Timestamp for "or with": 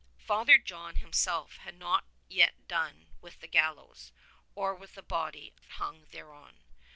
4.55-4.95